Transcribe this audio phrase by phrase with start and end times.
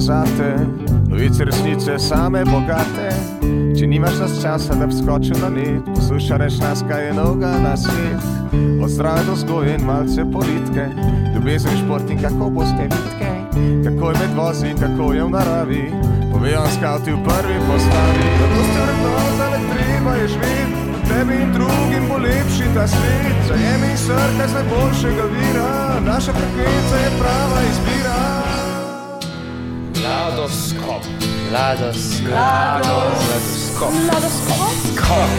[0.00, 0.56] zate,
[1.08, 3.10] novice resnice same bogate.
[3.78, 7.50] Če nimaš nas časa, da bi skočil na net, poslušaj reč nas, kaj je noga
[7.62, 8.24] na svet.
[8.82, 10.86] Od zdrave do zgoje in malce politike,
[11.34, 13.30] ljubezen šport in kako boste vidke,
[13.84, 15.84] kako je med vozi in kako je v naravi.
[16.32, 20.82] Povejo nam skavti v prvi postavi, da boste vrednota, ne treba je živeti.
[21.06, 25.70] Tebi in drugim bo lepši ta svet, zajemi srce z najboljšega vira,
[26.06, 28.45] naša frekvenca je prava izbira.
[30.06, 31.02] Ladoskop.
[31.52, 32.30] Ladoskop.
[32.30, 33.92] Ladoskop.
[34.12, 35.30] Ladoskop.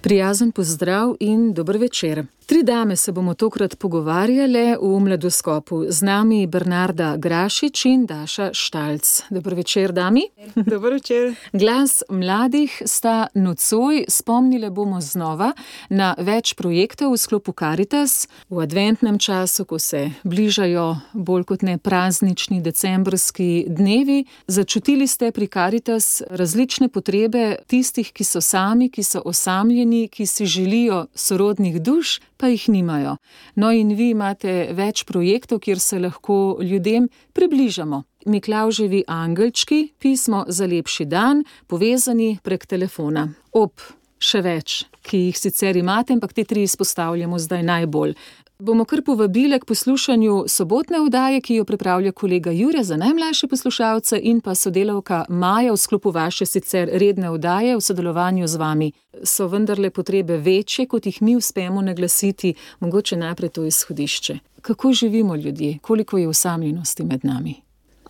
[0.00, 2.24] Prijazen pozdrav in dober večer.
[2.52, 5.84] Tri dame se bomo tokrat pogovarjale v mladoskopu.
[5.88, 9.22] Z nami Bernarda Grašič in Daša Štalc.
[9.30, 10.20] Dobro večer, dami.
[10.54, 11.34] Dobro večer.
[11.52, 15.52] Glas mladih sta nocoj, spomnile bomo znova
[15.88, 18.28] na več projektov v sklopu Caritas.
[18.50, 25.48] V adventnem času, ko se bližajo bolj kot ne praznični decembrski dnevi, začutili ste pri
[25.48, 32.20] Caritas različne potrebe tistih, ki so sami, ki so osamljeni, ki si želijo sorodnih duš
[32.42, 33.16] pa jih nimajo.
[33.54, 37.06] No, in vi imate več projektov, kjer se lahko ljudem
[37.38, 38.02] približamo.
[38.26, 43.28] Miklauževi angelčki, pismo za lepši dan, povezani prek telefona.
[43.54, 43.78] Ob
[44.18, 48.16] še več, ki jih sicer imate, ampak te tri izpostavljamo zdaj najbolj
[48.62, 54.20] bomo kar povabili k poslušanju sobotne vdaje, ki jo pripravlja kolega Jure za najmlajše poslušalce
[54.22, 58.92] in pa sodelavka Maja v sklopu vaše sicer redne vdaje v sodelovanju z vami.
[59.22, 64.38] So vendarle potrebe večje, kot jih mi uspemo naglasiti, mogoče najprej to izhodišče.
[64.62, 67.54] Kako živimo ljudje, koliko je usamljenosti med nami?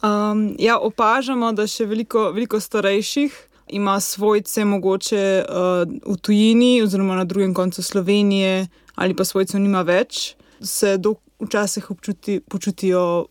[0.03, 7.17] Um, ja, opažamo, da še veliko, veliko starejših ima svojce, mogoče uh, v tujini, oziroma
[7.17, 13.27] na drugem koncu Slovenije, ali pa svojcev nima več se do, včasih občuti, počutijo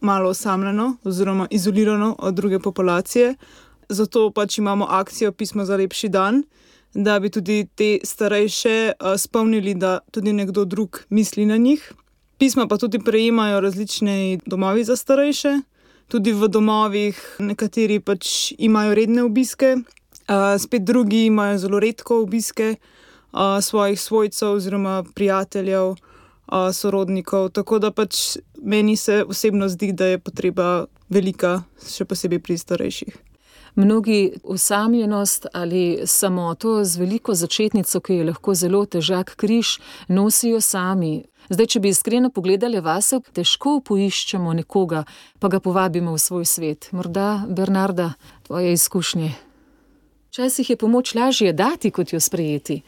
[0.00, 3.34] malo osamljeno oziroma izolirano od druge populacije.
[3.88, 6.42] Zato pač imamo akcijo Pismo za lepši dan,
[6.94, 11.92] da bi tudi te starejše spomnili, da tudi nekdo drug misli na njih.
[12.38, 15.60] Pisma pa tudi prejemajo različne domovi za starejše,
[16.08, 19.76] tudi v domovih, nekateri pač imajo redne obiske,
[20.58, 22.74] spet drugi imajo zelo redko obiske
[23.60, 25.94] svojih svojcev oziroma prijateljev
[26.72, 27.50] sorodnikov.
[27.50, 33.16] Tako da pač meni se osebno zdi, da je potreba velika, še posebej pri starejših.
[33.76, 41.26] Mnogi usamljenost ali samoto z veliko začetnico, ki je lahko zelo težak križ, nosijo sami.
[41.48, 45.04] Zdaj, če bi iskreno pogledali vase, težko poiščemo nekoga,
[45.38, 46.88] pa ga povabimo v svoj svet.
[46.96, 48.14] Morda, Bernarda,
[48.48, 49.34] tvoje izkušnje.
[50.32, 52.80] Včasih je pomoč lažje dati, kot jo sprejeti.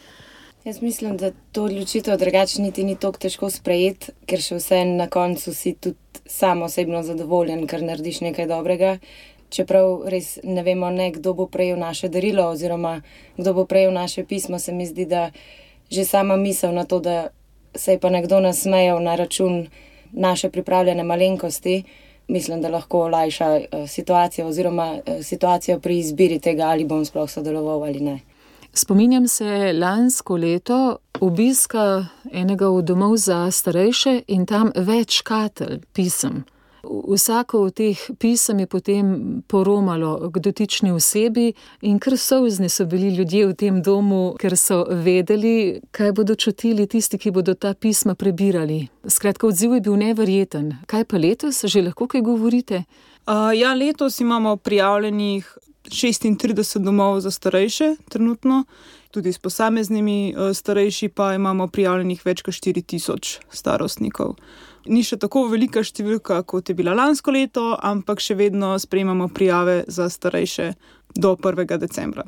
[0.69, 5.07] Jaz mislim, da to odločitev drugače niti ni tako težko sprejeti, ker še vse na
[5.09, 8.91] koncu si tudi sam osebno zadovoljen, ker narediš nekaj dobrega.
[9.49, 12.99] Čeprav res ne vemo, ne, kdo bo prejel naše darilo, oziroma
[13.39, 15.31] kdo bo prejel naše pismo, se mi zdi, da
[15.89, 17.29] že sama misel na to, da
[17.75, 19.71] se je pa nekdo nasmejal na račun
[20.13, 21.83] naše pripravljene malenkosti,
[22.29, 27.31] mislim, da lahko olajša uh, situacijo, oziroma uh, situacijo pri izbiri tega, ali bom sploh
[27.31, 28.21] sodeloval ali ne.
[28.73, 36.45] Spominjam se lansko leto obiska enega od domov za starejše in tam več katelj pisem.
[36.89, 39.07] Vsako od teh pisem je potem
[39.49, 41.53] poromalo k dotični osebi,
[41.83, 46.87] in kar sozni so bili ljudje v tem domu, ker so vedeli, kaj bodo čutili
[46.87, 48.87] tisti, ki bodo ta pisma prebirali.
[49.05, 50.77] Skratka, odziv je bil neverjeten.
[50.87, 52.85] Kaj pa letos, že lahko kaj govorite?
[53.27, 58.65] Uh, ja, letos imamo prijavljenih 36 domov za starejše, trenutno,
[59.11, 64.37] tudi s posameznimi uh, starejši, pa imamo prijavljenih več kot 4000 starostnikov.
[64.89, 69.85] Ni še tako velika številka, kot je bila lansko leto, ampak še vedno sprejemamo prijave
[69.89, 70.73] za starejše
[71.15, 71.79] do 1.
[71.79, 72.25] decembra.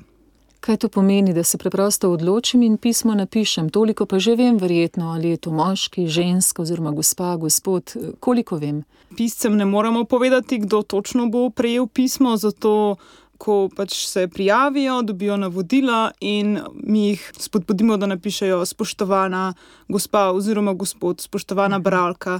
[0.60, 3.70] Kaj to pomeni, da se preprosto odločim in pismo napišem?
[3.72, 8.82] Toliko pa že vem, verjetno, ali je to moški, ženska oziroma gospa, gospod, koliko vem.
[9.16, 12.96] Piscem ne moremo povedati, kdo točno bo prejel pismo, zato
[13.40, 19.52] ko pač se prijavijo, dobijo navodila in mi jih spodbudimo, da napišejo spoštovana
[19.88, 21.84] gospa oziroma gospod, spoštovana mhm.
[21.84, 22.38] bralka.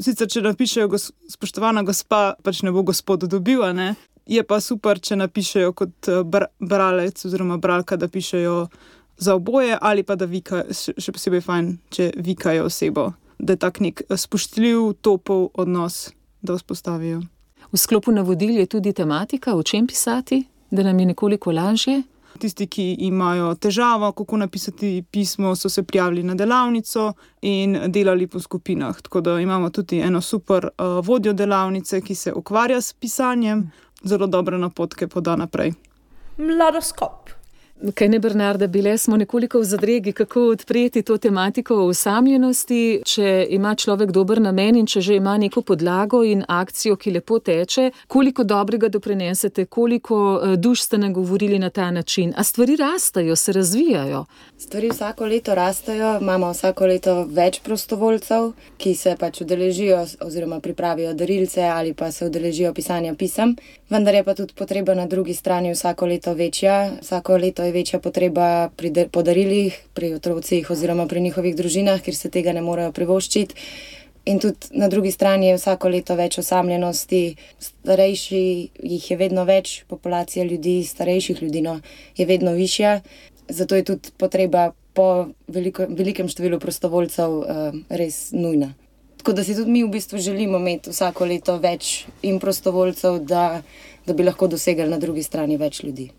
[0.00, 3.94] Sicer, če napišejo gos, spoštovana gospa, pač ne bo gospod dobil, ne?
[4.28, 8.58] je pa super, če napišejo kot eh, br bralec oziroma bralka, da pišejo
[9.18, 13.08] za oboje ali pa da vikajo, še posebej fajn, če vikajo osebo,
[13.38, 16.10] da je tak nek spoštljiv, topov odnos,
[16.42, 17.24] da vzpostavijo.
[17.72, 22.02] V sklopu navodil je tudi tematika, o čem pisati, da nam je nekoliko lažje.
[22.38, 27.12] tisti, ki imajo težavo, kako napisati pismo, so se prijavili na delavnico
[27.42, 29.00] in delali po skupinah.
[29.02, 33.70] Tako da imamo tudi eno super uh, vodjo delavnice, ki se ukvarja s pisanjem,
[34.02, 35.72] zelo dobre napotke poda naprej.
[36.36, 37.37] Mladoskop.
[37.94, 43.02] Kaj ne, Bernarda, bile smo nekoliko v zadregi, kako odpreti to tematiko o osamljenosti.
[43.06, 47.38] Če ima človek dober namen in če že ima neko podlago in akcijo, ki lepo
[47.38, 52.32] teče, koliko dobrega doprinesete, koliko eh, duš ste nagovorili na ta način.
[52.36, 54.24] A stvari rastajo, se razvijajo.
[54.58, 61.14] Stvari vsako leto rastejo, imamo vsako leto več prostovoljcev, ki se pač udeležijo oziroma pripravijo
[61.14, 63.54] darilce ali pa se udeležijo pisanja pisem.
[63.90, 66.90] Vendar je pa tudi potreba na drugi strani vsako leto večja.
[67.02, 72.30] Vsako leto je večja potreba pri podarilih, pri otrocih oziroma pri njihovih družinah, ker se
[72.32, 73.54] tega ne morejo privoščiti.
[74.28, 78.42] In tudi na drugi strani je vsako leto več osamljenosti, starejši
[78.82, 81.78] jih je vedno več, populacija ljudi, starejših ljudi no,
[82.16, 82.98] je vedno višja,
[83.48, 85.08] zato je tudi potreba po
[85.48, 88.74] veliko, velikem številu prostovoljcev uh, res nujna.
[89.18, 93.62] Tako da si tudi mi v bistvu želimo imeti vsako leto več in prostovoljcev, da,
[94.06, 96.10] da bi lahko dosegli na drugi strani več ljudi.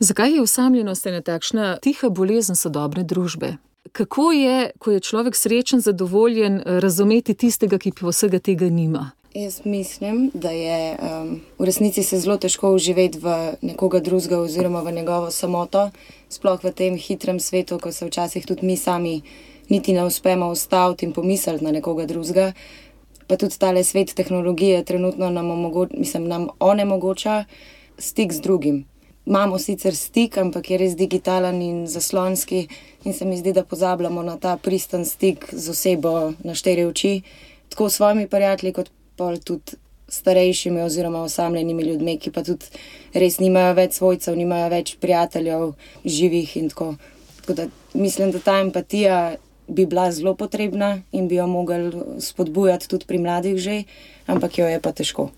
[0.00, 3.56] Zakaj je osamljenost ena takšna tiha bolezen sodobne družbe?
[3.92, 9.10] Kako je, ko je človek srečen, zadovoljen, razumeti tistega, ki pa vsega tega nima?
[9.34, 14.80] Jaz mislim, da je um, v resnici se zelo težko uživati v nekoga drugega oziroma
[14.80, 15.90] v njegovo samoto,
[16.28, 19.22] sploh v tem hitrem svetu, ko se včasih tudi mi sami
[19.68, 22.52] niti ne uspemo ustaviti in pomisliti na nekoga drugega.
[23.26, 27.44] Pa tudi tale svet tehnologije trenutno nam, omogo mislim, nam onemogoča
[27.98, 28.84] stik z drugim.
[29.26, 32.66] Imamo sicer stik, ampak je res digitalen in zaslonski,
[33.04, 37.22] in se mi zdi, da pozabljamo na ta pristen stik z osebo na štiri oči,
[37.72, 42.68] tako s svojimi prijatelji, kot pa tudi starejšimi oziroma osamljenimi ljudmi, ki pa tudi
[43.14, 45.72] res nimajo več svojcev, nimajo več prijateljev,
[46.04, 46.94] živih in tako.
[47.40, 49.36] tako da mislim, da ta empatija
[49.68, 53.84] bi bila zelo potrebna in bi jo mogli spodbujati tudi pri mladih že,
[54.26, 55.30] ampak jo je pa težko.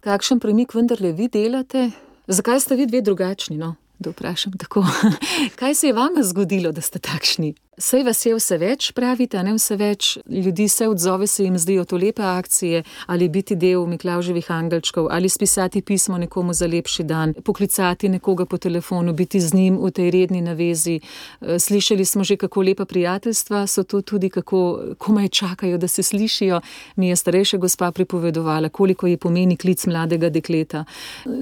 [0.00, 1.90] Kakšen premik vendarle vi delate?
[2.28, 3.56] Zakaj ste vi dve drugačni?
[3.56, 3.74] No?
[3.98, 4.86] Da vprašam tako.
[5.58, 7.54] Kaj se je vam zgodilo, da ste takšni?
[7.78, 11.84] Sej vas je vse več, pravite, ne vse več ljudi se odzove, se jim zdijo
[11.86, 17.34] to lepe akcije, ali biti del Miklauževih angelčkov, ali spisati pismo nekomu za lepši dan,
[17.44, 20.96] poklicati nekoga po telefonu, biti z njim v tej redni navezi.
[20.98, 26.02] Eh, slišali smo že, kako lepa prijateljstva so to tudi, kako komaj čakajo, da se
[26.02, 26.60] slišijo.
[26.96, 30.84] Mi je starejša gospa pripovedovala, koliko je pomeni klic mladega dekleta.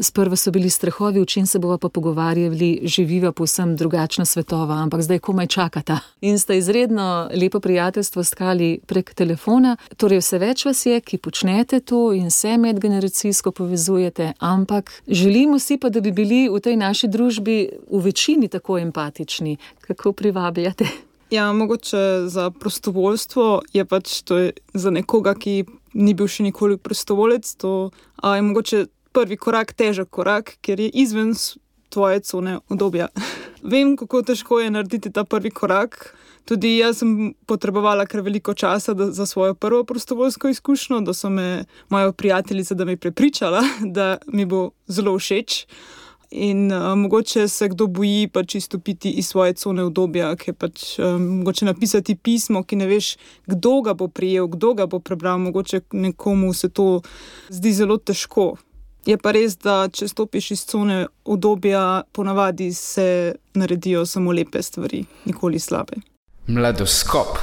[0.00, 5.00] Sprva so bili strahovi, v čem se bova pa pogovarjali, živiva povsem drugačna svetova, ampak
[5.00, 9.76] zdaj komaj čakata in sta izredno lepo prijateljstvo skali prek telefona.
[9.96, 15.78] Torej, vse več vas je, ki počnete to in se medgeneracijsko povezujete, ampak želimo si
[15.78, 17.58] pa, da bi bili v tej naši družbi
[17.90, 19.56] v večini tako empatični,
[19.86, 20.88] kako privabljate.
[21.30, 25.64] Ja, mogoče za prostovoljstvo je pač to je za nekoga, ki
[25.94, 27.50] ni bil še nikoli prostovoljec.
[27.62, 27.90] To
[28.22, 31.34] je mogoče prvi korak, težek korak, ker je izven
[31.88, 33.08] tvoje cone obdobja.
[33.66, 36.14] Vem, kako težko je narediti ta prvi korak.
[36.46, 41.30] Tudi jaz sem potrebovala kar veliko časa da, za svojo prvo prostovoljsko izkušnjo, da so
[41.30, 43.62] me moja prijateljica da me prepričala,
[43.96, 45.66] da mi bo zelo všeč.
[46.30, 50.86] In uh, mogoče se kdo boji pač izstopiti iz svoje cone obdobja, ki je pač
[50.98, 53.12] um, mogoče napisati pismo, ki ne veš,
[53.46, 55.38] kdo ga bo prijel, kdo ga bo prebral.
[55.38, 57.00] Mogoče nekomu se to
[57.48, 58.56] zdi zelo težko.
[59.06, 65.04] Je pa res, da če stopiš iz cone obdobja, ponavadi se naredijo samo lepe stvari,
[65.24, 66.00] nikoli slabe.
[66.46, 67.38] Mladoskop.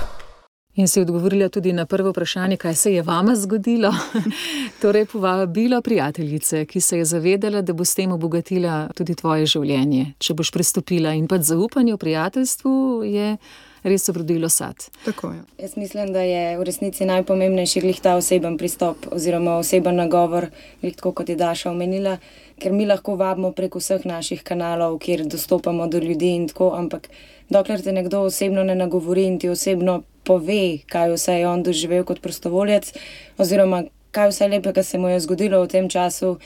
[0.75, 3.93] In si odgovorila tudi na prvo vprašanje, kaj se je vama zgodilo.
[4.81, 10.15] torej, povabilo prijateljice, ki se je zavedala, da bo s tem obogatila tudi tvoje življenje.
[10.17, 12.73] Če boš pristopila in pa zaupanje v prijateljstvu,
[13.05, 13.37] je
[13.83, 14.75] res obrodilo sad.
[15.05, 15.41] Tako je.
[15.61, 20.47] Jaz mislim, da je v resnici najpomembnejši glih ta oseben pristop oziroma oseben nagovor,
[20.81, 22.17] glih tako kot je Daša omenila,
[22.59, 27.09] ker mi lahko vabimo prek vseh naših kanalov, kjer dostopamo do ljudi in tako, ampak
[27.49, 32.03] dokler te nekdo osebno ne nagovori in ti osebno pove, kaj vse je on doživel
[32.03, 32.93] kot prostovoljec,
[33.37, 36.37] oziroma kaj vse lepega se mu je zgodilo v tem času,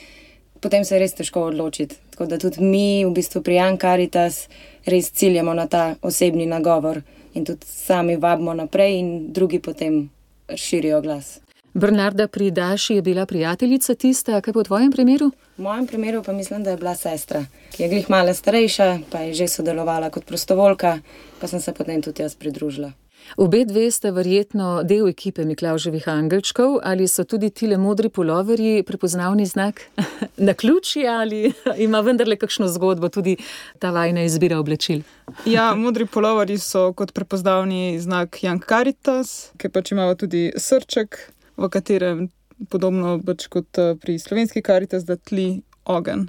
[0.60, 1.96] potem se je res težko odločiti.
[2.10, 4.48] Tako da tudi mi, v bistvu pri Ankaritas,
[4.86, 7.02] res ciljamo na ta osebni nagovor
[7.38, 10.08] in tudi sami vabimo naprej, in drugi potem
[10.54, 11.38] širijo glas.
[11.74, 15.30] Bernarda pri Daši je bila prijateljica tista, kaj po tvojem primeru?
[15.58, 17.44] V mojem primeru pa mislim, da je bila sestra,
[17.76, 20.98] ki je glih malo starejša, pa je že sodelovala kot prostovoljka,
[21.40, 22.92] pa sem se potem tudi jaz pridružila.
[23.36, 29.46] Obe dve ste verjetno del ekipe Miklauževih angelčkov, ali so tudi tile modri puloverji prepoznavni
[29.46, 29.82] znak
[30.46, 31.52] na ključi ali
[31.86, 33.36] ima vendarle kakšno zgodbo tudi
[33.78, 35.02] ta vajna izbira oblečil?
[35.46, 41.18] Ja, modri puloverji so kot prepoznavni znak Jan Caritas, ki pač ima tudi srček,
[41.56, 42.28] v katerem
[42.70, 46.28] podobno pač kot eh, pri slovenski Caritas, da tli ogen.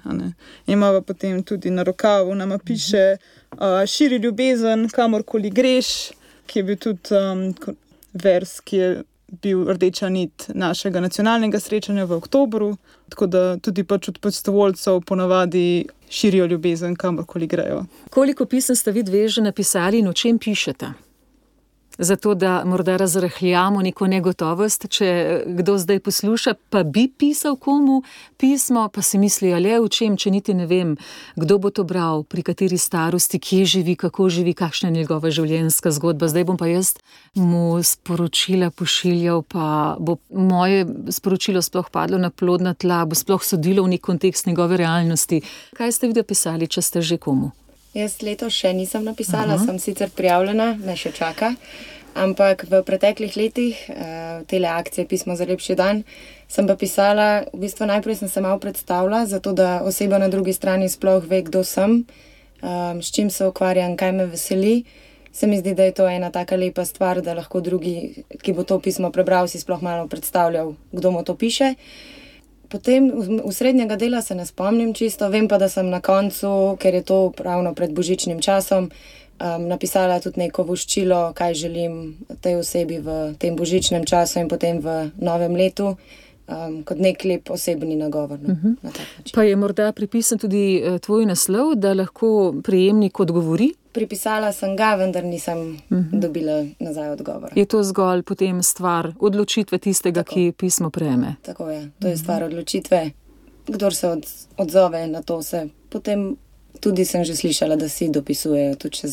[0.67, 3.17] Imamo potem tudi na rokavu, nama piše,
[3.51, 6.11] uh, širi ljubezen, kamorkoli greš
[6.49, 7.45] ki je bil tudi um,
[8.13, 8.89] vers, ki je
[9.43, 12.71] bil rdeča nit našega nacionalnega srečanja v oktobru.
[13.13, 17.83] Tako da tudi pač od prostovoljcev ponavadi širijo ljubezen, kamorkoli grejo.
[18.09, 21.08] Koliko pisem ste vi dve že napisali in o čem pišete?
[21.99, 28.01] Zato da morda razrahljamo neko negotovost, če kdo zdaj posluša, pa bi pisal komu
[28.37, 30.95] pismo, pa si misli, ali je v čem, če niti ne vem,
[31.35, 35.91] kdo bo to bral, pri kateri starosti, kje živi, kako živi, kakšna je njegova življenjska
[35.91, 36.31] zgodba.
[36.31, 36.95] Zdaj bom pa jaz
[37.35, 43.83] mu sporočila pošiljal, pa bo moje sporočilo sploh padlo na plodna tla, bo sploh sodilo
[43.83, 45.43] v nek kontekst njegove realnosti.
[45.75, 47.51] Kaj ste vi napisali, če ste že komu?
[47.93, 49.65] Jaz letos še nisem napisala, -huh.
[49.65, 51.55] sem sicer prijavljena, me še čaka.
[52.13, 56.03] Ampak v preteklih letih, uh, tele akcije Pismo za lepši dan,
[56.47, 60.53] sem pa pisala, v bistvu najprej sem se malo predstavila, zato da oseba na drugi
[60.53, 62.05] strani sploh ve, kdo sem,
[62.61, 64.83] um, s čim se ukvarjam, kaj me veseli.
[65.31, 68.63] Se mi zdi, da je to ena taka lepa stvar, da lahko drugi, ki bo
[68.63, 71.73] to pismo prebral, si sploh malo predstavljal, kdo mu to piše.
[71.73, 72.18] Uh,
[72.69, 73.09] Potem
[73.45, 77.01] v srednjega dela se ne spomnim čisto, vem pa, da sem na koncu, ker je
[77.01, 78.91] to ravno pred božičnim časom,
[79.41, 81.95] um, napisala tudi neko voščilo, kaj želim
[82.45, 85.95] tej osebi v tem božičnem času in potem v novem letu.
[86.49, 88.39] Um, kot nek lep osebni nagovor.
[88.41, 88.67] No, uh mhm.
[88.67, 88.83] -huh.
[88.83, 88.91] na
[89.33, 94.93] pa je morda pripisan tudi uh, tvoj naslov, da lahko prejemnik odgovori pripisala sem ga,
[94.95, 96.09] vendar nisem uh mhm.
[96.09, 96.19] -huh.
[96.19, 97.53] dobila nazaj odgovora.
[97.55, 100.33] Je to zgolj potem stvar odločitve tistega, Tako.
[100.33, 101.35] ki pismo prejme?
[101.41, 102.23] Tako je, to je mhm.
[102.23, 103.11] stvar odločitve.
[103.67, 104.25] Kdor se od,
[104.57, 106.35] odzove na to, se potem
[106.79, 109.07] tudi sem že slišala, da si dopisujejo, tudi če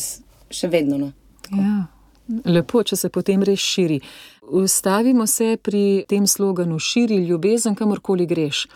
[0.49, 0.97] še vedno.
[0.97, 1.11] No.
[1.51, 1.96] Ja.
[2.45, 3.99] Lepo, če se potem res širi.
[4.41, 8.67] Ustavimo se pri tem sloganu: širi ljubezen, kamorkoli greš.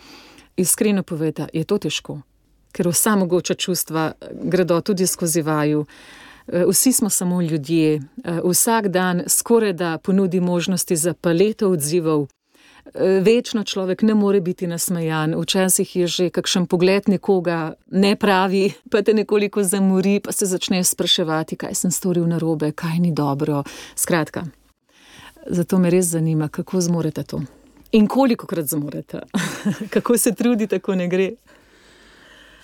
[0.58, 2.22] Iskreno povedati, je to težko
[2.72, 5.86] ker vsa mogoča čustva eh, gredo tudi skozi vaju.
[6.48, 12.28] Eh, vsi smo samo ljudje, eh, vsak dan skoraj da ponudi možnosti za paleto odzivov.
[13.22, 19.02] Večno človek ne more biti nasmejan, včasih je že kakšen pogled nekoga ne pravi, pa
[19.02, 23.64] te nekoliko zamori, pa se začne spraševati, kaj sem storil narobe, kaj ni dobro.
[23.96, 24.46] Skratka,
[25.48, 27.42] zato me res zanima, kako zmorete to
[27.92, 29.20] in koliko krat zmorete,
[29.94, 31.32] kako se trudite, ko ne gre.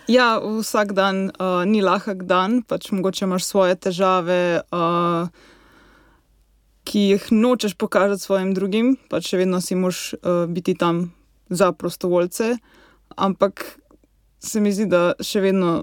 [0.07, 5.27] Ja, vsak dan uh, ni lahek dan, pač mogoče imaš svoje težave, uh,
[6.87, 11.09] ki jih nočeš pokazati svojim drugim, pač še vedno si moš uh, biti tam
[11.49, 12.55] za prostovoljce,
[13.15, 13.65] ampak
[14.39, 15.81] se mi zdi, da še vedno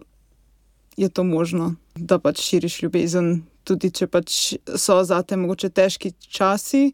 [0.97, 6.15] je to možno, da pač širiš ljubezen, tudi če pač so za te mogoče težki
[6.25, 6.87] časi,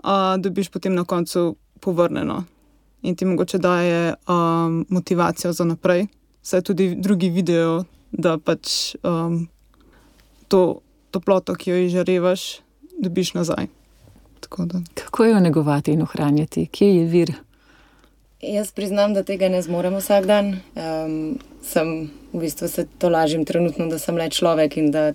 [0.00, 2.44] uh, dobiš potem na koncu povrnjeno
[3.02, 6.06] in ti mogoče daje uh, motivacijo za naprej.
[6.42, 7.82] Saj tudi drugi vidijo,
[8.12, 9.48] da pač um,
[10.48, 12.62] to toploto, ki jo izžarevaš,
[13.02, 13.66] dobiš nazaj.
[14.94, 17.32] Kako jo negovati in ohranjati, kje je vir?
[18.42, 20.56] Jaz priznam, da tega ne zmorem vsak dan.
[20.74, 25.12] Um, sem v bistvu se to lažim trenutno, da sem le človek in da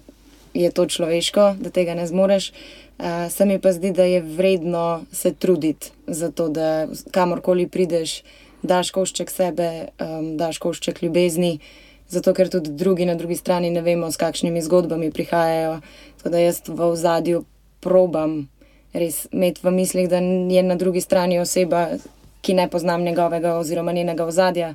[0.53, 2.51] je to človeško, da tega ne zmoreš.
[2.97, 8.21] Uh, se mi pa zdi, da je vredno se truditi za to, da kamorkoli prideš
[8.63, 11.59] daš košček sebe, um, daš košček ljubezni,
[12.07, 15.81] zato ker tudi drugi na drugi strani ne vemo, s kakšnimi zgodbami prihajajo.
[16.17, 17.43] Tako da jaz v ozadju
[17.79, 18.47] probam
[18.93, 20.17] res imeti v mislih, da
[20.55, 21.87] je na drugi strani oseba,
[22.41, 24.73] ki ne poznam njegovega oziroma njenega ozadja.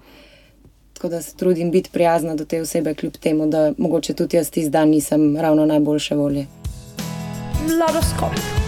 [0.92, 4.50] Tako da se trudim biti prijazna do te osebe, kljub temu, da mogoče tudi jaz
[4.50, 6.46] tisti dan nisem ravno najboljše volje.
[7.68, 8.61] Mladoskop.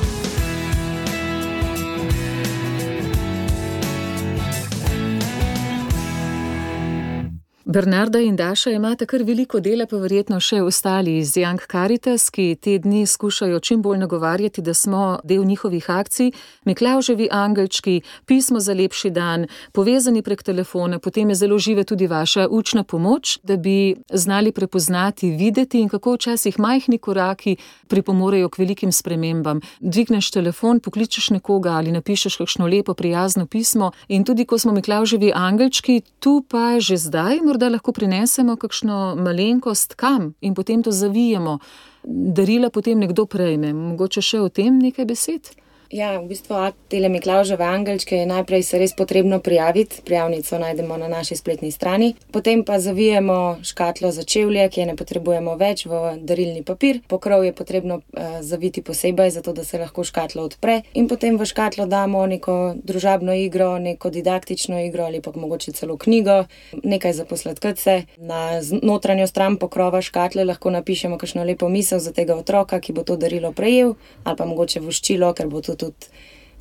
[7.67, 12.59] Bernarda in Daša imate kar veliko dela, pa verjetno še ostali iz Young Caritas, ki
[12.61, 16.35] te dni skušajo čim bolj nagovarjati, da smo del njihovih akcij.
[16.69, 22.51] Miklauževi angelčki, pismo za lepši dan, povezani prek telefona, potem je zelo živa tudi vaša
[22.51, 27.57] učna pomoč, da bi znali prepoznati, videti in kako včasih majhni koraki
[27.89, 29.65] pripomorejo k velikim spremembam.
[29.81, 35.33] Dvigneš telefon, pokličeš nekoga ali napišeš kakšno lepo, prijazno pismo in tudi ko smo Miklauževi
[35.35, 41.59] angelčki, tu pa že zdaj morda lahko prinesemo kakšno malenkost kam in potem to zavijemo,
[42.03, 43.71] darila potem nekdo prejme.
[43.73, 45.53] Mogoče še o tem nekaj besed?
[45.91, 46.57] Ja, v bistvu
[46.89, 52.15] tele Miklauževe angelčke je najprej se res potrebno prijaviti, prijavnico najdemo na naši spletni strani,
[52.33, 57.45] potem pa zavijemo škatlo za čevlje, ki je ne potrebujemo več v darilni papir, pokrov
[57.45, 60.81] je potrebno uh, zaviti posebej, zato da se lahko škatlo odpre.
[60.95, 65.97] In potem v škatlo damo neko družabno igro, neko didaktično igro ali pa mogoče celo
[65.97, 66.45] knjigo,
[66.83, 68.03] nekaj za posladkce.
[68.19, 73.05] Na notranjo stran pokrova škatle lahko napišemo kakšno lepo misel za tega otroka, ki bo
[73.05, 76.11] to darilo prejel ali pa mogoče voščilo, ker bo to tudi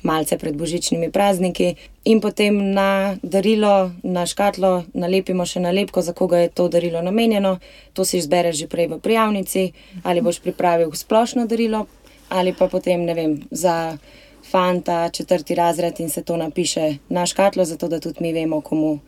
[0.04, 1.74] malce pred božičnimi prazniki.
[2.04, 7.58] In potem na darilo, na škatlo, nalepimo še nalepko, za koga je to darilo namenjeno.
[7.96, 9.72] To si izbereš že prej v prijavnici,
[10.04, 11.86] ali boš pripravil splošno darilo,
[12.28, 13.40] ali pa potem ne vem.
[13.50, 13.96] Za
[14.44, 18.98] fanta, četrti razred in se to napiše na škatlo, zato da tudi mi vemo, komu,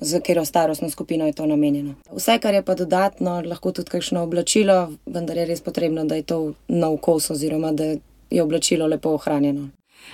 [0.00, 1.94] za katero starostno skupino je to namenjeno.
[2.12, 6.22] Vse, kar je pa dodatno, lahko tudi kakšno oblačilo, vendar je res potrebno, da je
[6.22, 7.96] to nov kos oziroma da
[8.30, 9.68] je oblačilo lepo ohranjeno.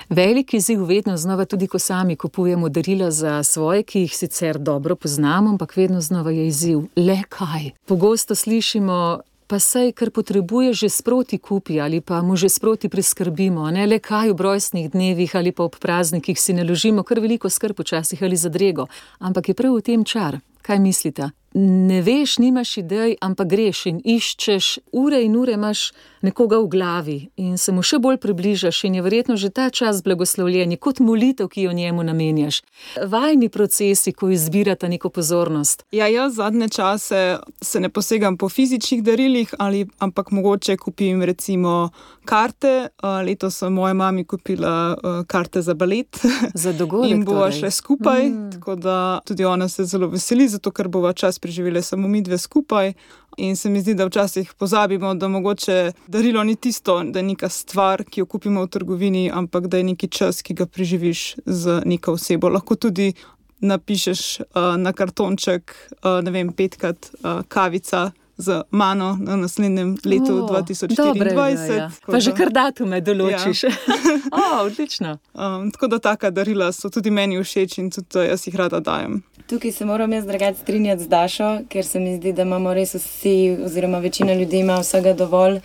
[0.09, 4.97] Velik izziv vedno znova, tudi ko sami kupujemo darila za svoje, ki jih sicer dobro
[4.97, 7.71] poznamo, ampak vedno znova je izziv, le kaj.
[7.85, 13.71] Pogosto slišimo, pa sej, kar potrebuje, že sproti kupi ali pa mu že sproti priskrbimo,
[13.71, 17.51] ne le kaj v brojstnih dnevih ali pa ob praznikih si ne ložimo, kar veliko
[17.51, 18.89] skrb včasih ali zadrego,
[19.19, 20.41] ampak je prav v tem čar.
[20.63, 21.31] Kaj mislite?
[21.55, 25.93] Ne veš, nimaš idej, ampak greš in iščeš, ure in ure imaš
[26.23, 30.03] nekoga v glavi in se mu še bolj približaš, in je verjetno že ta čas
[30.03, 32.63] blagoslovljen, kot molitev, ki jo njemu namenjaš.
[33.03, 35.85] Vajni procesi, ko izbirate neko pozornost.
[35.93, 37.21] Ja, jaz zadnje čase
[37.61, 41.91] se ne posegam po fizičnih darilih, ali, ampak mogoče kupim recimo
[42.25, 42.89] karte.
[43.27, 46.21] Letos sem moja mami kupila karte za balet.
[46.55, 47.11] Za dogodek.
[47.11, 47.59] In bova torej.
[47.59, 48.53] šle skupaj, Mm.
[48.53, 52.39] tako da tudi ona se zelo veseli, zato ker bova čas preživeli samo mi dve
[52.39, 52.93] skupaj.
[53.37, 57.49] In se mi zdi, da včasih pozabimo, da mogoče darilo ni tisto, da je neka
[57.49, 61.83] stvar, ki jo kupimo v trgovini, ampak da je neki čas, ki ga preživiš z
[61.85, 62.49] neko osebo.
[62.49, 63.13] Lahko tudi
[63.61, 64.47] napišeš uh,
[64.77, 65.73] na kartonček,
[66.03, 68.11] uh, ne vem, petkrat uh, kavica.
[68.37, 70.97] Z mano na naslednjem letu O, 2024.
[71.05, 71.91] dobra ideja.
[72.01, 73.65] tako Pa že da- kar datume določiš.
[74.41, 75.19] o, odlično.
[75.35, 79.23] Um, tako da taka darila so tudi meni všeč in tudi jaz jih rada dajem.
[79.53, 82.95] Tukaj se moram jaz drugače strinjati z Dašo, ker se mi zdi, da imamo res
[82.95, 85.59] vsi, oziroma večina ljudi ima vsega dovolj.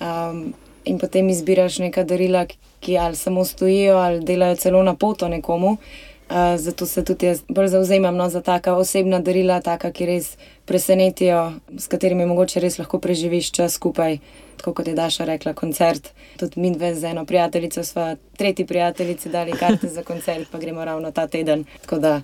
[0.00, 0.42] Um,
[0.84, 2.42] in potem izbiraš neka darila,
[2.80, 5.70] ki ali samo stojijo, ali delajo celo na poto nekomu.
[5.70, 10.28] Uh, zato se tudi jaz bolj zauzemam no, za taka osebna darila, taka, ki res
[10.68, 14.18] presenetijo, s katerimi mogoče res lahko preživiš čas skupaj.
[14.60, 16.12] Tako kot je Daša rekla, koncert.
[16.36, 20.84] Tudi mi dve z eno prijateljico, sva tretji prijateljici dali karte za koncert, pa gremo
[20.84, 21.64] ravno ta teden.
[21.80, 22.20] Tako da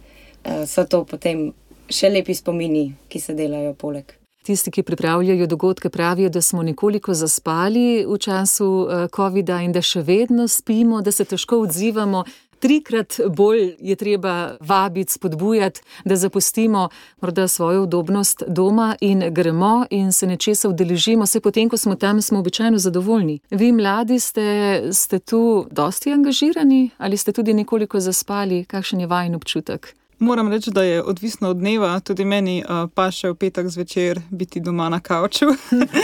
[0.66, 1.50] so to potem
[1.90, 4.16] še lepi spomini, ki se delajo poleg.
[4.46, 9.82] Tisti, ki pripravljajo dogodke, pravijo, da smo nekoliko zaspali v času eh, COVID-a in da
[9.82, 12.24] še vedno spimo, da se težko odzivamo.
[12.62, 16.88] Trikrat bolj je treba vabiti, spodbujati, da zapustimo
[17.20, 21.26] morda svojo udobnost doma in gremo in se nečesa udeležimo.
[21.26, 23.40] Se potem, ko smo tam, smo običajno zadovoljni.
[23.50, 24.46] Vi, mladi, ste,
[24.92, 28.64] ste tu dosti angažirani ali ste tudi nekoliko zaspali?
[28.64, 29.94] Kakšen je vajen občutek?
[30.18, 34.22] Moram reči, da je odvisno od dneva, tudi meni uh, pa še v petek zvečer
[34.32, 35.50] biti doma na kavču,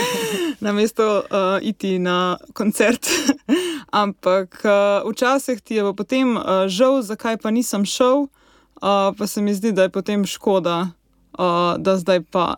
[0.67, 3.09] namesto uh, iti na koncert.
[4.03, 9.27] Ampak uh, včasih ti je pa potem uh, žal, zakaj pa nisem šel, uh, pa
[9.27, 10.93] se mi zdi, da je potem škoda,
[11.33, 12.53] uh, da zdaj pa.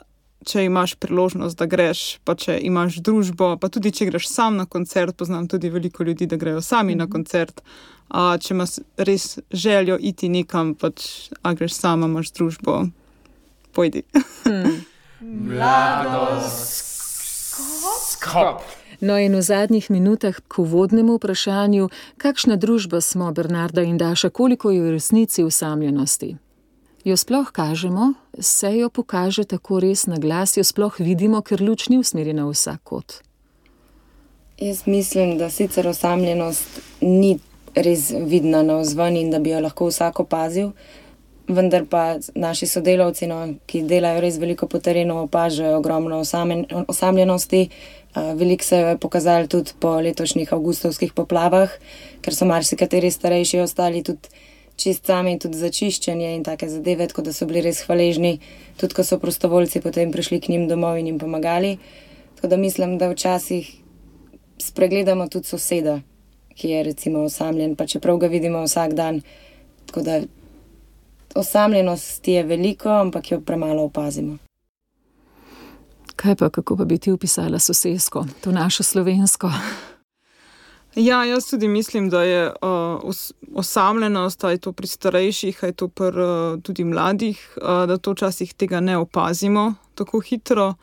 [0.45, 4.67] Če imaš priložnost, da greš, pa če imaš družbo, pa tudi če greš sam na
[4.69, 6.99] koncert, poznam tudi veliko ljudi, da grejo sami mm -hmm.
[6.99, 7.63] na koncert.
[8.09, 12.85] A, če imaš res željo iti nekam, pač, a greš sama, imaš družbo,
[13.73, 14.05] pojdi.
[18.05, 18.61] Skop.
[19.01, 24.71] No, in v zadnjih minutah k uvodnemu vprašanju, kakšna družba smo, Bernarda in Daša, koliko
[24.71, 26.37] je v resnici usamljenosti?
[27.05, 31.89] Jo sploh kažemo, se jo pokaže tako res na glas, jo sploh vidimo, ker luč
[31.89, 33.19] ni usmerjena v vsak kot.
[34.57, 37.39] Jaz mislim, da sicer osamljenost ni
[37.75, 40.71] res vidna na vzven in da bi jo lahko vsak opazil,
[41.47, 47.69] vendar pa naši sodelavci, no, ki delajo res veliko po terenu, opažajo ogromno osamen, osamljenosti.
[48.15, 51.71] Veliko se je pokazalo tudi po letošnjih avgustovskih poplavah,
[52.23, 54.31] ker so marsikateri starejši ostali tudi
[54.79, 58.39] čist sami, tudi za čiščenje in take zadeve, tako da so bili res hvaležni,
[58.79, 61.77] tudi ko so prostovoljci potem prišli k njim domov in jim pomagali.
[62.35, 63.69] Tako da mislim, da včasih
[64.63, 65.99] spregledamo tudi soseda,
[66.55, 69.21] ki je recimo osamljen, pa čeprav ga vidimo vsak dan.
[69.85, 70.21] Tako da
[71.35, 74.37] Osamljenosti je veliko, ampak jo premalo opazimo.
[76.15, 79.51] Kaj pa, kako pa bi ti opisala sosedsko, to našo slovensko?
[80.95, 82.55] Ja, jaz tudi mislim, da je uh,
[83.03, 88.11] os osamljenost, aj to pri starejših, aj to pri uh, tudi mladih, uh, da to
[88.11, 90.73] včasih tega ne opazimo tako hitro.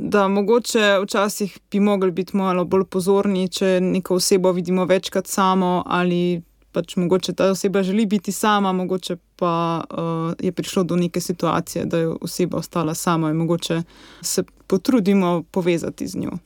[0.00, 5.82] Da mogoče včasih bi mogli biti malo bolj pozorni, če neko osebo vidimo večkrat samo
[5.86, 11.20] ali pač mogoče ta oseba želi biti sama, mogoče pa uh, je prišlo do neke
[11.20, 13.82] situacije, da je oseba ostala sama in mogoče
[14.22, 16.38] se potrudimo povezati z njo.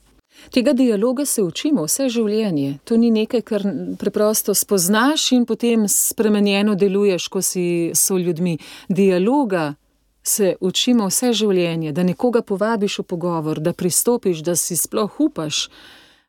[0.51, 2.79] Tega dialoga se učimo vse življenje.
[2.85, 3.67] To ni nekaj, kar
[3.99, 8.57] preprosto spoznaš in potem spremenjeno deluješ, ko si s ljudmi.
[8.88, 9.75] Dialoga
[10.23, 15.69] se učimo vse življenje, da nekoga povabiš v pogovor, da pristopiš, da si sploh upaš.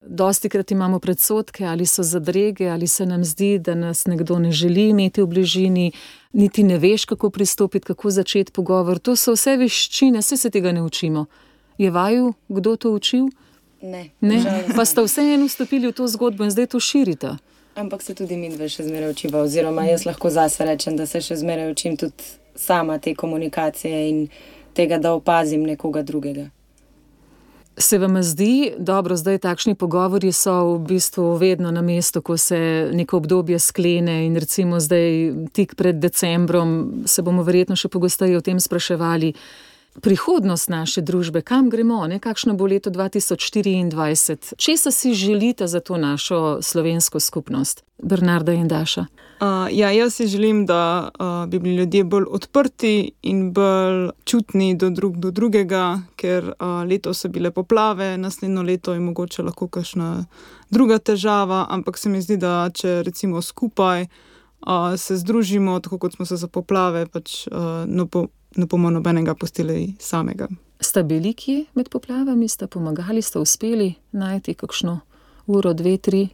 [0.03, 4.51] Dosti krat imamo predsotke, ali so zadrege, ali se nam zdi, da nas nekdo ne
[4.51, 5.91] želi imeti v bližini,
[6.33, 8.99] niti ne veš, kako pristopiti, kako začeti pogovor.
[8.99, 11.25] To so vse veščine, vse se tega ne učimo.
[11.77, 13.29] Je vaju kdo to učil?
[13.81, 14.09] Ne.
[14.21, 14.43] ne?
[14.75, 17.37] Pa ste vseeno vstopili v to zgodbo in zdaj to širite.
[17.75, 21.21] Ampak se tudi mi dve še zmeraj učiva, oziroma jaz lahko zase rečem, da se
[21.21, 24.27] še zmeraj učim tudi sama te komunikacije in
[24.73, 26.49] tega, da opazim nekoga drugega.
[27.77, 32.89] Se vam zdi, dobro, zdaj takšni pogovori so v bistvu vedno na mestu, ko se
[32.93, 38.45] neko obdobje sklene in recimo zdaj tik pred decembrom se bomo verjetno še pogosteje o
[38.45, 39.33] tem spraševali.
[40.01, 42.19] Prihodnost naše družbe, kam gremo, ne?
[42.19, 49.05] kakšno bo leto 2024, česa si želite za to našo slovensko skupnost, Bernarda in Daša?
[49.43, 54.75] Uh, ja, jaz si želim, da uh, bi bili ljudje bolj odprti in bolj čutni
[54.75, 59.67] do, drug, do drugega, ker uh, letos so bile poplave, naslednjo leto je mogoče lahko
[59.67, 60.25] kakšna
[60.69, 66.15] druga težava, ampak se mi zdi, da če recimo skupaj uh, se združimo, tako kot
[66.15, 70.47] smo se za poplave, pač uh, no, po, ne bomo nobenega postili samega.
[70.79, 74.99] Ste bili kje med poplavami, ste pomagali, ste uspeli najti kakšno
[75.47, 76.29] uro, dve, tri?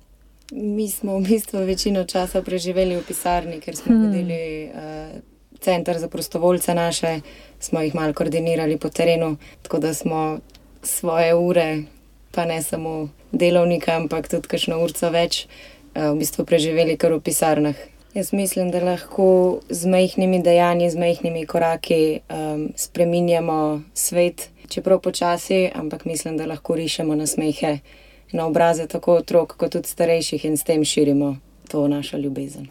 [0.51, 4.05] Mi smo v bistvu večino časa preživeli v pisarni, ker smo hmm.
[4.05, 5.19] vodili uh,
[5.59, 7.19] center za prostovoljce naše,
[7.59, 10.39] smo jih malo koordinirali po terenu, tako da smo
[10.81, 11.83] svoje ure,
[12.31, 17.21] pa ne samo delovnika, ampak tudi kakšno urco več, uh, v bistvu preživeli kar v
[17.21, 17.77] pisarnah.
[18.13, 25.67] Jaz mislim, da lahko z majhnimi dejanji, z majhnimi koraki um, spremenjamo svet, čeprav počasi,
[25.75, 27.77] ampak mislim, da lahko rišemo na smehe
[28.31, 31.37] na obraze tako otrok, kot tudi starejših in s tem širimo
[31.67, 32.67] to našo ljubezen.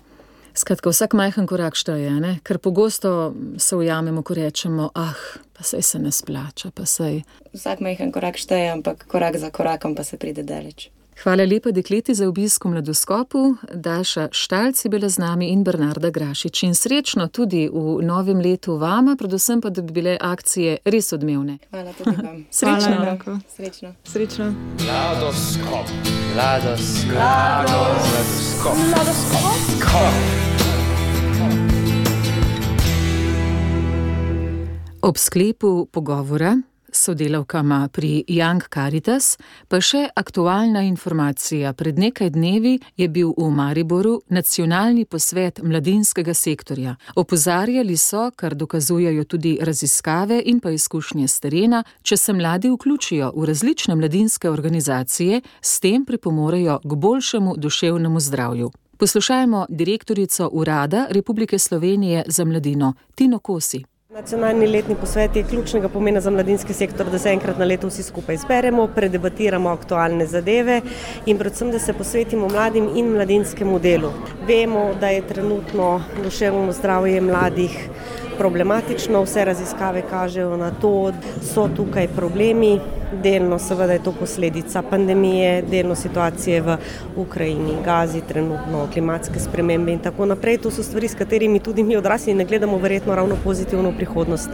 [0.59, 2.39] Skratka, vsak majhen korak šteje, ne?
[2.43, 5.15] ker pogosto se ujamemo, ko rečemo, ah,
[5.55, 7.23] pa sej se ne splača, pa sej.
[7.55, 10.91] Vsak majhen korak šteje, ampak korak za korakom pa se pride daleč.
[11.23, 16.63] Hvala lepa dekleti za obisk v mladoskopu, Daša Štalci bila z nami in Bernarda Grašič.
[16.63, 21.59] In srečno tudi v novem letu vama, predvsem pa, da bi bile akcije res odmevne.
[21.71, 22.47] Hvala tudi vam.
[22.59, 22.95] Srečno.
[22.95, 23.95] Hvala, Srečno.
[24.05, 24.55] Srečno.
[24.87, 25.87] Mladoskop.
[26.35, 27.19] Mladoskop.
[27.19, 28.77] Mladoskop.
[28.79, 30.15] Mladoskop.
[35.03, 36.57] Ob sklepu pogovora
[36.93, 39.37] sodelavkama pri Young Caritas,
[39.69, 41.73] pa še aktualna informacija.
[41.73, 46.97] Pred nekaj dnevi je bil v Mariboru nacionalni posvet mladinskega sektorja.
[47.17, 53.33] Opozarjali so, kar dokazujejo tudi raziskave in pa izkušnje z terena, če se mladi vključijo
[53.37, 58.71] v različne mladinske organizacije, s tem pripomorejo k boljšemu duševnemu zdravju.
[58.99, 63.85] Poslušajmo direktorico Urada Republike Slovenije za mladino Tino Kosi.
[64.09, 68.03] Nacionalni letni posvet je ključnega pomena za mladinski sektor, da se enkrat na leto vsi
[68.03, 70.79] skupaj zberemo, predebatiramo aktualne zadeve
[71.27, 74.09] in predvsem, da se posvetimo mladim in mladinskemu delu.
[74.49, 75.91] Vemo, da je trenutno
[76.25, 77.77] duševno zdravje mladih
[78.39, 82.79] problematično, vse raziskave kažejo na to, da so tukaj problemi.
[83.23, 86.77] Delno seveda je to posledica pandemije, delno situacije v
[87.17, 90.59] Ukrajini, Gazi, trenutno klimatske spremembe in tako naprej.
[90.59, 94.51] To so stvari, s katerimi tudi mi odrasli ne gledamo verjetno ravno pozitivno v prihodnost.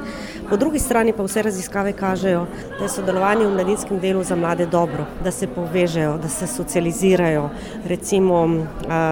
[0.51, 2.47] Po drugi strani pa vse raziskave kažejo,
[2.79, 7.49] da je sodelovanje v mladinskem delu za mlade dobro, da se povežejo, da se socializirajo.
[7.87, 8.47] Recimo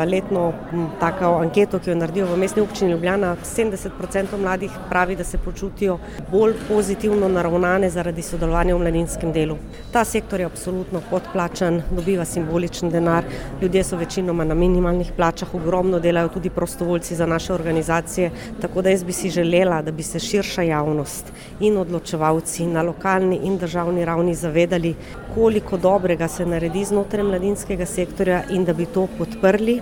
[0.07, 0.53] letno
[1.01, 5.99] tako anketo, ki jo naredijo v mestni občini Ljubljana, 70% mladih pravi, da se počutijo
[6.31, 9.57] bolj pozitivno naravnane zaradi sodelovanja v mladinskem delu.
[9.93, 13.25] Ta sektor je absolutno podplačan, dobiva simboličen denar,
[13.63, 18.91] ljudje so večinoma na minimalnih plačah, ogromno delajo tudi prostovoljci za naše organizacije, tako da
[18.91, 24.05] jaz bi si želela, da bi se širša javnost in odločevalci na lokalni in državni
[24.05, 24.95] ravni zavedali,
[25.35, 29.81] koliko dobrega se naredi znotraj mladinskega sektorja in da bi to podprli.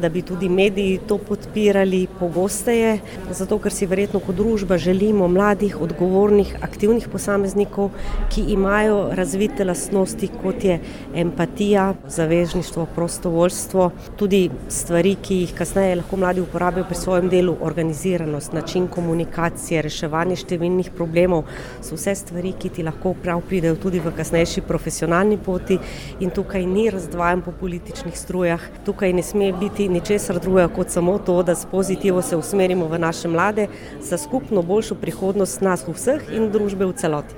[0.00, 2.98] Da bi tudi mediji to podpirali pogosteje,
[3.30, 7.90] zato ker si verjetno kot družba želimo mladih, odgovornih, aktivnih posameznikov,
[8.32, 10.78] ki imajo razvite lastnosti, kot je
[11.14, 18.52] empatija, zavezništvo, prostovoljstvo, tudi stvari, ki jih kasneje lahko mladi uporabijo pri svojem delu, organiziranost,
[18.52, 21.44] način komunikacije, reševanje številnih problemov,
[21.84, 25.78] so vse stvari, ki ti lahko prav pridejo tudi v kasnejši profesionalni poti
[26.20, 31.18] in tukaj ni razdvajan po političnih strujah, tukaj ne sme biti ničesar drugega kot samo
[31.18, 33.68] to, da s pozitivo se usmerimo v naše mlade
[34.00, 37.34] za skupno boljšo prihodnost nas vseh in družbe v celoti.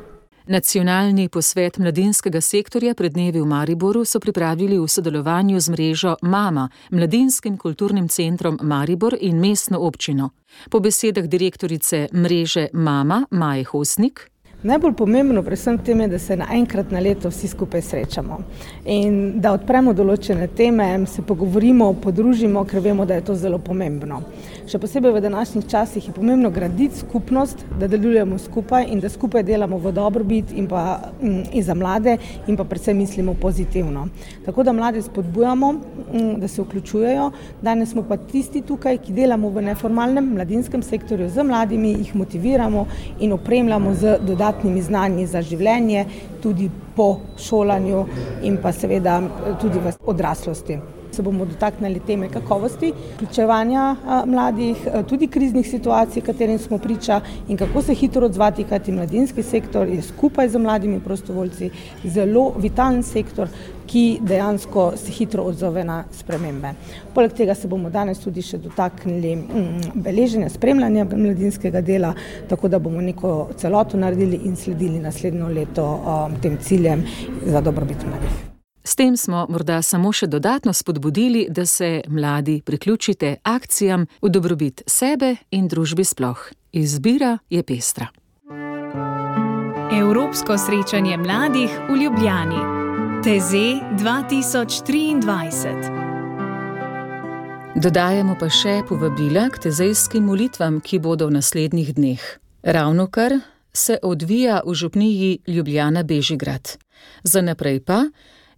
[0.47, 6.69] Nacionalni posvet mladinskega sektorja pred dnevi v Mariboru so pripravili v sodelovanju z mrežo Mama,
[6.91, 10.31] mladinskim kulturnim centrom Maribor in mestno občino.
[10.71, 14.32] Po besedah direktorice mreže Mama Maje Hosnik,
[14.63, 18.37] Najbolj pomembno pri vsem tem je, da se naenkrat na leto vsi skupaj srečamo
[18.95, 24.21] in da odpremo določene teme, se pogovorimo, podružimo, ker vemo, da je to zelo pomembno.
[24.71, 29.43] Še posebej v današnjih časih je pomembno graditi skupnost, da delujemo skupaj in da skupaj
[29.43, 32.15] delamo v dobrobit in, pa, mm, in za mlade
[32.47, 34.07] in pa predvsem mislimo pozitivno.
[34.47, 37.31] Tako da mlade spodbujamo, mm, da se vključujejo.
[37.63, 42.87] Danes smo pa tisti tukaj, ki delamo v neformalnem mladinskem sektorju z mladimi, jih motiviramo
[43.19, 46.07] in opremljamo z dodatnimi dodatnimi znanji za življenje,
[46.43, 48.07] tudi po šolanju
[48.43, 49.21] in pa seveda
[49.61, 50.79] tudi v odraslosti.
[51.13, 53.97] Se bomo dotaknili teme kakovosti, vključevanja
[54.27, 59.89] mladih, tudi kriznih situacij, katerim smo priča in kako se hitro odzvati, kajti mladinski sektor
[59.89, 61.71] je skupaj z mladimi prostovoljci
[62.05, 63.49] zelo vitalen sektor,
[63.87, 66.71] ki dejansko se hitro odzove na spremembe.
[67.15, 72.15] Poleg tega se bomo danes tudi še dotaknili mm, beleženja, spremljanja mladinskega dela,
[72.49, 75.91] tako da bomo neko celoto naredili in sledili naslednjo leto
[76.41, 77.05] tem ciljem
[77.45, 78.52] za dobrobit mladih.
[78.85, 84.83] S tem smo morda samo še dodatno spodbudili, da se mladi priključite akcijam v dobrobit
[84.87, 86.51] sebe in družbi sploh.
[86.73, 88.07] Izbira je pestra.
[89.93, 92.57] Evropsko srečanje mladih v Ljubljani.
[93.23, 93.53] TZ
[94.03, 95.23] 2023.
[97.77, 102.23] Dodajamo pa še povabila k tezejskim molitvam, ki bodo v naslednjih dneh.
[102.63, 103.33] Ravno kar
[103.73, 106.79] se odvija v župniji Ljubljana Bežigrad.
[107.23, 108.11] Za naprej pa,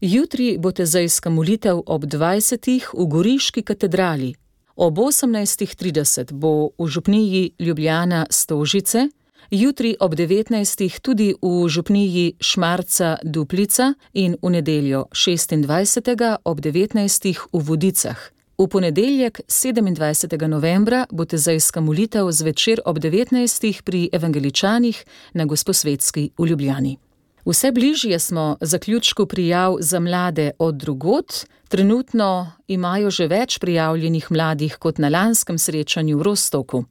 [0.05, 2.81] jutri bo tezejska molitev ob 20.
[2.93, 4.35] v Goriški katedrali,
[4.77, 9.09] ob 18.30 bo v župniji Ljubljana Stožice,
[9.51, 11.01] jutri ob 19.
[11.01, 16.39] tudi v župniji Šmarca Duplica in v nedeljo 26.
[16.45, 17.35] ob 19.
[17.53, 18.31] v Vodicah.
[18.59, 20.47] V ponedeljek 27.
[20.49, 23.83] novembra bo tezajska molitev zvečer ob 19.
[23.83, 27.04] pri evangeličanih na Gosposvetski v Ljubljani.
[27.47, 34.77] Vse bližje smo zaključku prijav za mlade od drugot, trenutno imajo že več prijavljenih mladih
[34.81, 36.85] kot na lanskem srečanju v Rostoku.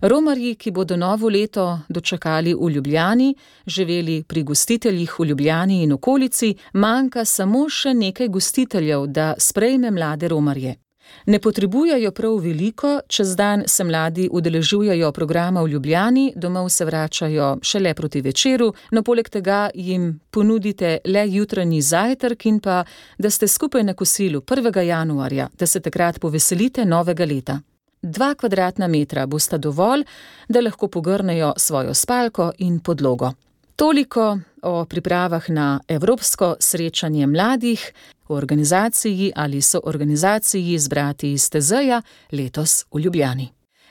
[0.00, 3.34] Romarji, ki bodo novo leto dočakali v Ljubljani,
[3.66, 10.28] živeli pri gostiteljih v Ljubljani in okolici, manjka samo še nekaj gostiteljev, da sprejme mlade
[10.28, 10.85] romarje.
[11.26, 17.58] Ne potrebujejo prav veliko, čez dan se mladi udeležujejo programa v Ljubljani, domov se vračajo
[17.62, 22.84] šele proti večeru, no poleg tega jim ponudite le jutranji zajtrk in pa,
[23.18, 24.80] da ste skupaj na kosilu 1.
[24.80, 27.60] januarja, da se takrat poveselite novega leta.
[28.02, 30.04] Dva kvadratna metra bosta dovolj,
[30.48, 33.32] da lahko pogrnejo svojo spalko in podlogo.
[33.76, 37.92] Toliko o pripravah na Evropsko srečanje mladih
[38.28, 43.48] v organizaciji ali so organizaciji z brati iz Tezeja letos v Ljubljani.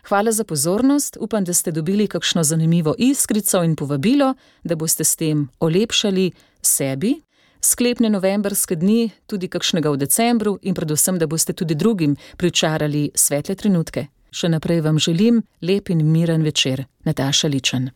[0.08, 5.16] Hvala za pozornost, upam, da ste dobili kakšno zanimivo iskrico in povabilo, da boste s
[5.16, 7.22] tem olepšali sebi
[7.62, 13.56] sklepne novembrske dni, tudi kakšnega v decembru in predvsem, da boste tudi drugim pričarali svetle
[13.56, 14.08] trenutke.
[14.32, 17.90] Še naprej vam želim lep in miren večer, Nataša Ličen.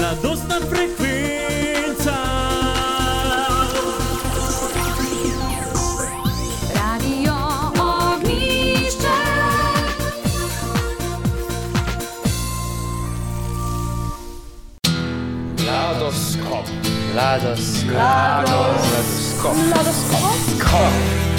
[0.00, 2.16] Na dostna frekvenca.
[6.74, 7.34] Radio
[7.78, 9.18] ognišče.
[15.66, 16.66] Ladoskop.
[17.16, 17.84] Lados.
[17.94, 18.54] Lados.
[19.44, 19.56] Ladoskop.
[19.76, 21.33] Ladoskop.